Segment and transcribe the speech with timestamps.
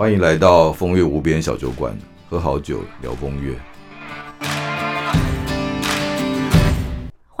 [0.00, 1.94] 欢迎来到风月无边小酒馆，
[2.26, 3.54] 喝好酒聊风月。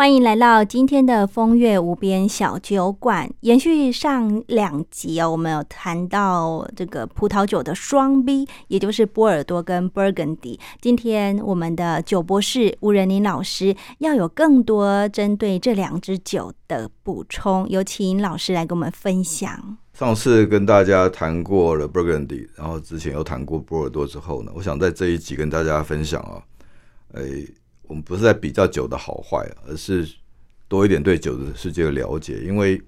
[0.00, 3.30] 欢迎来到今天的风月无边小酒馆。
[3.40, 10.58] 延续上两集哦，我们有谈到这个葡萄酒的双 B，也就是波尔多跟 Burgundy。
[10.80, 19.76] 今天我们的酒博士吴仁林老师要有更多针对这两支酒的补充，有请老师来跟我们分享。
[19.92, 26.40] 上次跟大家谈过了 Burgundy，然后之前又谈过波尔多之后呢，我想在这一集跟大家分享啊，
[27.20, 27.46] 诶。
[27.90, 30.08] 我们不是在比较酒的好坏，而是
[30.68, 32.38] 多一点对酒的世界的了解。
[32.44, 32.80] 因为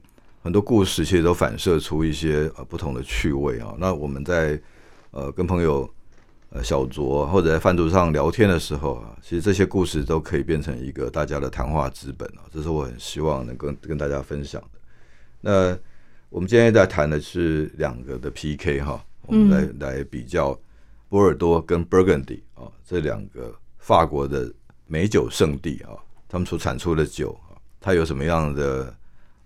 [0.44, 3.74] 很多故事其实都反射出一些呃不同的趣味啊。
[3.80, 4.56] 那我们在
[5.10, 5.90] 呃跟朋友
[6.50, 12.46] 呃小酌或者在饭桌上聊天的时候啊，其实这些故事都可以变成一个大家的谈话资本啊。
[12.52, 14.78] 这是我很希望能跟跟大家分享的。
[15.40, 15.76] 那
[16.30, 20.56] 我们今天在谈的是两个的 PK 哈，我们来来比较
[21.08, 24.48] 波尔多跟 Burgundy 啊这两个法国的。
[24.92, 25.96] 美酒圣地啊，
[26.28, 28.94] 他们所产出的酒啊，它有什么样的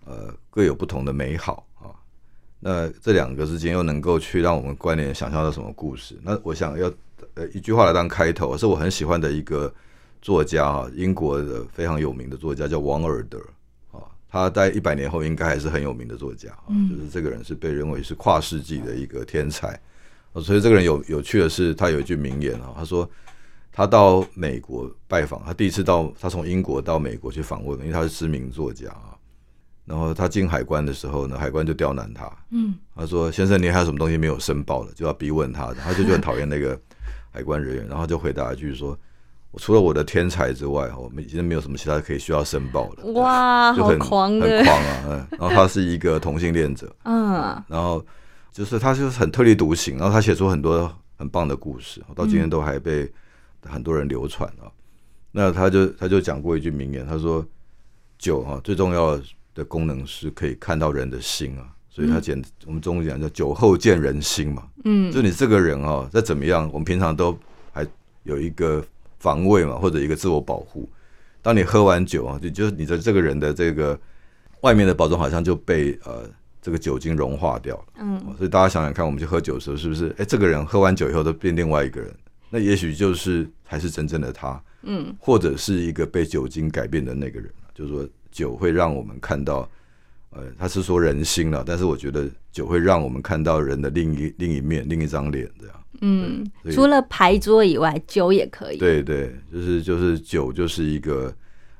[0.04, 1.94] 呃各有不同的美好啊？
[2.58, 6.18] 那这两个之间又能够去让我们关联想象到什么故事？
[6.20, 6.92] 那我想要
[7.34, 9.72] 呃一句话来当开头，是我很喜欢的一个
[10.20, 13.38] 作家啊，英国的非常有名的作家叫王尔德
[13.92, 19.78] 啊，他在一百年后应该还是很有名的作家啊，就是这个人是被认为是跨世纪的一个天才
[20.42, 23.08] 所以这个人有有趣的是，他有一句名言啊，他说。
[23.76, 29.12] 他到美国拜访，他第一次到，他从英国到美国去访问，因为他是知名作家啊。
[29.84, 36.76] 然后他进海关的时候呢，海关就刁难他，嗯，他说：“先生，你还有什么东西没有申报的？”就要逼问他，他就就很讨厌那个
[37.30, 38.98] 海关人员，然后就回答一句说
[39.52, 45.04] ：“我除了我的天才之外，我们已经没有什么其他可以需要申报的。”哇，就很狂，很狂啊！
[45.06, 48.02] 嗯，然后他是一个同性恋者，嗯，然后
[48.50, 53.12] 就是他就是很特立独行，然后他写出很多很棒的故事，到今天都还被。
[53.62, 54.70] 很多人流传啊，
[55.32, 57.44] 那他就他就讲过一句名言，他说
[58.18, 59.20] 酒啊最重要
[59.54, 67.38] 的功能是可以看到人的心啊，所以他简我们中文讲叫酒后见人心嘛，嗯，就你这个人啊再怎么样，我们平常都
[67.72, 67.86] 还
[68.22, 68.84] 有一个
[69.18, 70.88] 防卫嘛，或者一个自我保护。
[71.42, 73.98] 当你喝完酒啊，就就是你的这个人的这个
[74.62, 76.28] 外面的包装好像就被呃
[76.60, 80.14] 这个酒精融化掉了，嗯，所以大家想想看，我们去喝酒的时候是不是？
[80.18, 82.14] 哎，这个人喝完酒以后都变另外一个人。
[82.48, 87.50] 那也许就是才是真正的他，嗯，或者是一个被酒精改变的那个人。
[87.74, 89.68] 就是说，酒会让我们看到，
[90.30, 95.84] 呃，他是说人心了，但是我觉得酒会让我们看到人的另一另一面，另一张脸这样。
[96.00, 98.78] 嗯，除了牌桌以外，酒也可以。
[98.78, 101.34] 对对，就是就是酒就是一个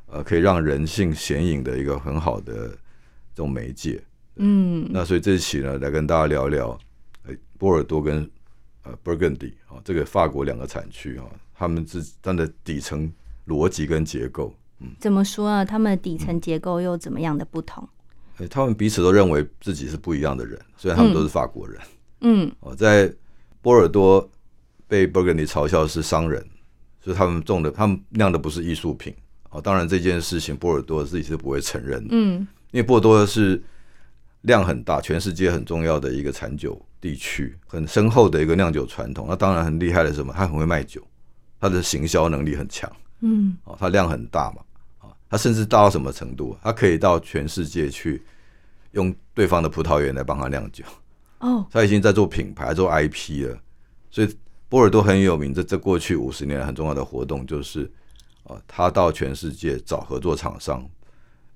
[0.06, 2.69] 呃，可以让人性显影的一个很好的
[3.34, 4.03] 这种媒介。
[4.37, 6.78] 嗯，那所以这一期呢，来跟大家聊聊，
[7.26, 8.28] 哎，波尔多跟。
[8.86, 11.24] 呃，Burgundy 啊，这个法国两个产区啊，
[11.54, 13.12] 他们之它的底层
[13.48, 15.64] 逻辑跟结构，嗯，怎么说啊？
[15.64, 17.88] 他们的底层结构又怎么样的不同？
[18.48, 21.80] 他们彼此都认为自己是不一样的人，虽然他们都是法国人，
[22.20, 23.12] 嗯，哦，在
[23.60, 24.30] 波尔多
[24.86, 26.46] 被 Burgundy 嘲笑是商人，
[27.00, 29.12] 所以他们种的，他们酿的不是艺术品
[29.50, 29.60] 哦。
[29.60, 33.60] 当然这件事情波尔多自己是不会承认的，嗯，因为波尔多是
[34.42, 36.80] 量很大，全世界很重要的一个产酒。
[37.06, 40.33] 地区很深厚的一个酿酒传统，那当然很厉害的是什么？
[40.33, 41.00] 他很会卖酒，
[41.61, 42.91] 他的行销能力很强，
[43.21, 44.62] 嗯，哦，他量很大嘛，
[44.99, 46.59] 啊，他甚至大到什么程度？
[46.61, 48.25] 他可以到全世界去
[48.91, 50.84] 用对方的葡萄园来帮他酿酒，
[51.39, 53.56] 哦，他已经在做品牌、做 IP 了。
[54.11, 54.37] 所以
[54.69, 57.88] 波尔多很有名，这这过去五十年很重要的活动就是，
[58.43, 60.84] 啊，他到全世界找合作厂商，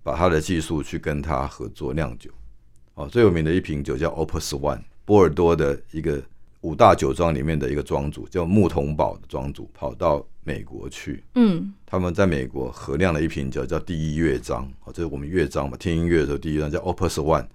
[0.05, 2.31] 把他的技术去跟他合作酿酒。
[2.94, 4.82] 哦，最有名的一瓶酒叫 Opus One。
[5.10, 6.22] 波尔多的一个
[6.60, 17.47] 五大酒庄里面的一个庄主叫木桐堡的庄主跑到美国去，嗯，他们在美国合酿了一瓶酒叫第一乐章，哦，这是我们乐章嘛，听音乐的时候第一乐章叫 Opus One，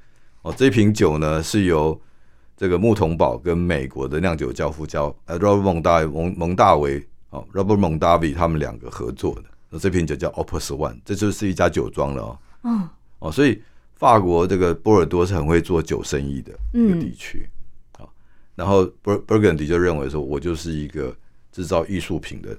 [0.42, 1.98] 哦，这瓶酒呢是由
[2.58, 12.90] 这个木桐堡跟美国的酿酒教父叫呃 Robert 蒙大蒙蒙大维哦 Robert 蒙大维他们两个合作的，那这瓶酒叫 Opus One，这就是一家酒庄了哦，嗯，
[13.20, 13.62] 哦，所以。
[13.98, 17.55] 法国这个波尔多是很会做酒生意的一个地区，好，
[18.56, 21.16] 然后 Bur Burgundy 就认为说，我就是一个
[21.52, 22.58] 制造艺术品的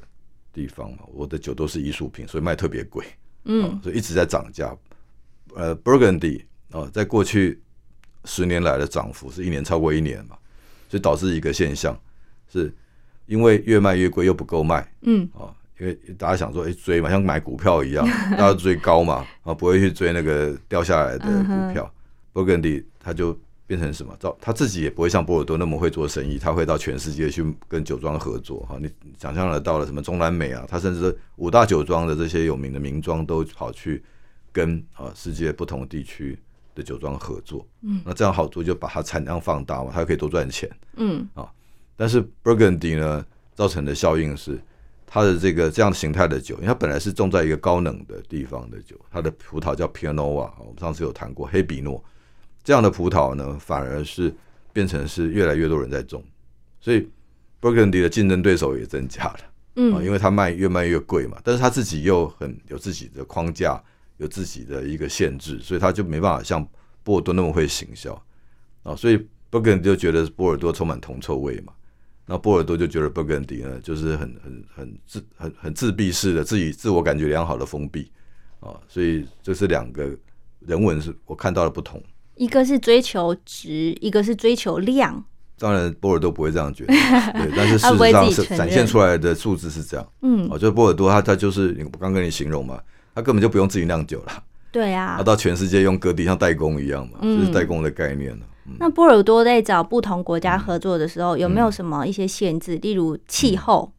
[0.53, 3.05] 地方嘛，我的酒都是艺术品，所以卖特别贵，
[3.45, 4.77] 嗯，所以一直在涨价。
[5.55, 7.61] 呃，Burgundy 啊，在过去
[8.25, 10.37] 十年来的涨幅是一年超过一年嘛，
[10.89, 11.99] 所以导致一个现象，
[12.53, 12.73] 是
[13.27, 15.55] 因为越卖越贵又不够卖，嗯，啊。
[15.79, 18.03] 因为大家想说，哎，追嘛，像买股票一样，
[18.33, 21.95] 大家追高嘛，啊，不会去追那个掉下来的股票。
[22.33, 24.17] Burgundy 他就变成什么？
[24.21, 28.79] 到他自己也不会像波尔多那么会做生意，他会到全世界去跟酒庄合作哈。
[28.81, 30.65] 你想象得到了什么中南美啊？
[30.69, 34.03] 他甚至五大酒庄的这些有名的名庄都跑去
[34.53, 36.39] 跟啊世界不同地区
[36.75, 37.67] 的酒庄合作。
[37.83, 40.71] 嗯，那这样好处就把它产量放大嘛，他可以多赚钱。
[40.97, 41.51] 嗯啊，
[41.97, 44.61] 但是 Burgundy 呢，造成的效应是
[45.07, 52.03] 它的这个这样形态的酒，因为它本来是种在一个高冷的地方的酒，它的葡萄叫 Pinot Noir，我们上次有谈过黑比诺。
[52.67, 54.35] 这样的葡萄呢，反而是
[54.73, 56.21] 变成是越来越多人在种，
[56.81, 57.09] 所以
[57.61, 59.39] Burgundy 的竞争对手也增加了，
[59.77, 63.81] 嗯，因为他卖越卖越贵嘛，但是他自己又很有自己的框架，
[64.17, 66.69] 有自己的一个限制，所以他就没办法像
[67.05, 68.21] 波尔多那么会行销。
[68.83, 71.73] 啊，所以 Burgundy 就觉得波尔多充满铜臭味嘛，
[72.27, 78.11] 那波尔多就觉得 Burgundy 呢，就是很很很自很很自闭式的，自己自我感觉良好的封闭。
[78.59, 80.11] 啊，所以这是两个
[80.67, 82.03] 人文是我看到的不同。
[82.37, 85.25] 一个是追求值，一个是追求量。
[85.59, 86.93] 当然，波尔多不会这样觉得，
[87.33, 87.51] 对。
[87.57, 90.07] 但是事实上是展现出来的数字是这样。
[90.21, 92.79] 嗯，我觉得波尔多他他就是我刚跟你形容嘛，
[93.15, 94.43] 他根本就不用自己酿酒了。
[94.71, 98.39] 对啊，他到全世界用各地像代工一样嘛，就是代工的概念
[98.79, 102.77] 那波尔多在找不同国家合作的时候，有没有什么一些限制？
[102.77, 103.91] 例如气候？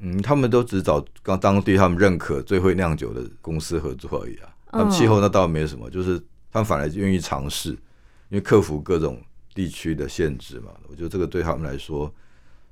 [0.00, 4.48] 嗯，他们都只找刚当地他们认可最会酿酒的公司合作而已啊。
[4.72, 6.20] 那气候那倒没什么，就是。
[6.52, 9.20] 他们反而愿意尝试，因为克服各种
[9.54, 10.70] 地区的限制嘛。
[10.88, 12.12] 我觉得这个对他们来说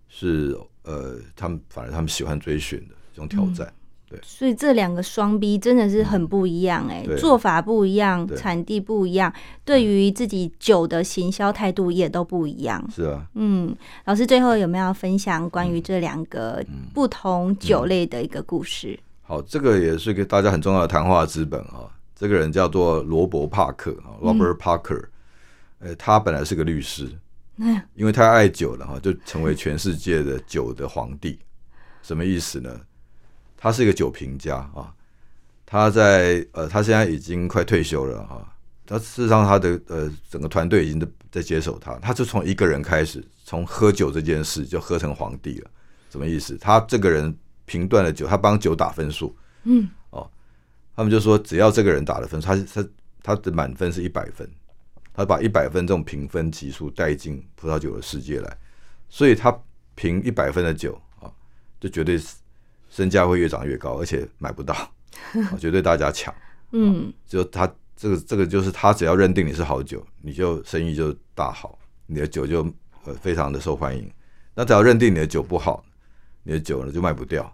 [0.09, 3.73] 是呃，他们反而他们喜欢追寻的这种挑战。
[4.09, 9.33] 对，所以这两个双 B 真的是很不一样哎，做法不一样，产地不一样，
[9.65, 12.85] 对于自己酒的行销态度也都不一样。
[12.93, 13.73] 是啊，嗯，
[14.07, 16.61] 老师最后有没有分享关于这两个
[16.93, 18.99] 不同酒类的一个故事？
[19.23, 21.87] 好，这个也是给大家很重要的谈话资本啊。
[22.21, 25.07] 这个人叫做罗伯·帕克啊，Robert Parker，
[25.79, 27.09] 呃，他本来是个律师，
[27.95, 31.39] 因为太爱酒了哈，就成为全世界的酒的皇帝。
[32.03, 32.79] 什么意思呢？
[33.57, 34.93] 他是一个酒评家啊，
[35.65, 38.47] 他在呃，他现在已经快退休了哈。
[38.85, 45.71] 他事实上，他的呃整个团队已经在接手他，他就从一个人开始，从喝酒这件事就喝成皇帝了。
[46.11, 46.59] 什么意思？
[46.59, 47.35] 他这个人
[47.65, 49.89] 评断了酒，他帮酒打分数，嗯。
[50.97, 52.89] 他们就说，只要这个人打的分，他他
[53.23, 54.47] 他的满分是一百分，
[55.15, 58.59] 他把一百分这种评分级数带进葡萄酒的世界来，
[59.09, 59.57] 所以他
[59.95, 61.31] 评一百分的酒啊，
[61.79, 62.21] 就绝对
[62.91, 64.77] 身价会越涨越高，而且买不到，
[65.59, 66.35] 绝对大家抢。
[66.73, 72.63] 嗯，就他这个这个就是他只要认定你是好酒，你就生意就大好，你的酒就
[73.05, 74.11] 呃非常的受欢迎。
[74.55, 75.83] 那只要认定你的酒不好，
[76.43, 77.45] 你的酒呢就卖不掉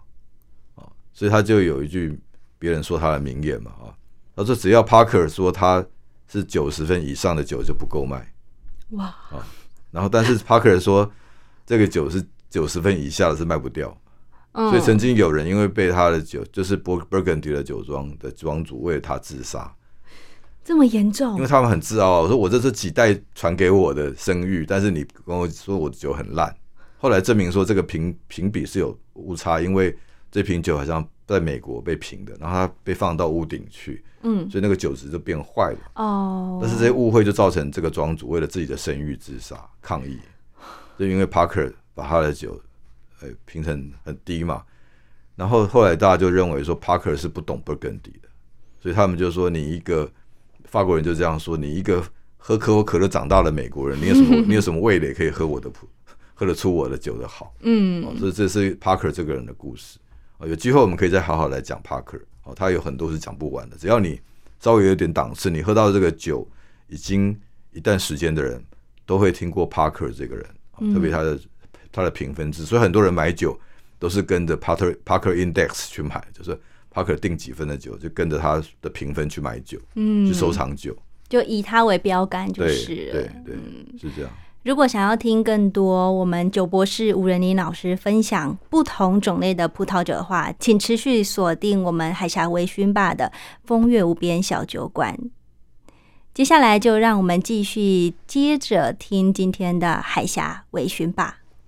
[0.75, 0.83] 啊，
[1.13, 2.19] 所以他就有一句。
[2.59, 3.93] 别人说他的名言嘛啊，
[4.35, 5.85] 他说只要 Parker 说他
[6.27, 8.33] 是九十分以上的酒就不够卖，
[8.91, 9.05] 哇。
[9.05, 9.45] 啊，
[9.91, 11.11] 然后但是 Parker 说
[11.65, 13.95] 这个酒是九十分以下的是卖不掉，
[14.53, 19.73] 所以曾经有人因为被他的酒就是 Burgundy 的酒庄的庄主为了他自杀，
[20.63, 21.35] 这么严重？
[21.35, 26.55] 因为他们很自傲，我说我这是几代传给我的声誉，但是你跟我说我的酒很烂，
[26.97, 29.95] 后来证明说这个评评比是有误差，因为
[30.31, 31.07] 这瓶酒好像。
[31.27, 35.91] 在美国被评的，然后他被放到屋顶去，嗯，所以那个酒质就变坏了。
[35.95, 40.17] 哦，但是这些误会就造成这个庄主为了自己的声誉自杀抗议，
[40.97, 42.59] 就因为 Parker 把他的酒
[43.21, 44.63] 呃评成很低嘛，
[45.35, 48.29] 然后后来大家就认为说 Parker 是不懂 Burgundy 的，
[48.79, 50.09] 所以他们就说你一个
[50.63, 52.01] 法国人就这样说，你一个
[52.37, 55.87] 喝可口可乐长大的美国人，你有什么 你有什么味蕾可以喝我的普
[56.33, 57.53] 喝得出我的酒的好？
[57.61, 59.99] 嗯，所以这是 Parker 这个人的故事。
[60.45, 63.77] 有机会我们可以再好好来讲 Parker 哦，他有很多是讲不完的。
[63.77, 64.19] 只要你
[64.59, 66.47] 稍微有点档次，你喝到这个酒
[66.87, 67.35] 已经
[67.71, 68.63] 一段时间的人，
[69.05, 70.45] 都会听过 Parker 这个人，
[70.93, 71.39] 特别他的
[71.91, 73.59] 他的评分制，所以很多人买酒
[73.97, 76.59] 都是跟着 Parker Parker Index 去买，就是
[76.93, 80.95] Parker 定几分的酒，就跟着他的评分去买酒，嗯，去收藏酒，
[81.27, 83.55] 就以他为标杆，就是对对，
[83.99, 84.31] 是这样。
[84.63, 93.31] 如果想要听更多我们酒博士吴仁林老师分享不同种类的葡萄酒的话，请持续锁定我们海峡微醺吧的
[93.63, 95.17] 风月无边小酒馆。
[96.33, 101.37] 接下来就让我们继续接着听今天的海峡微醺吧。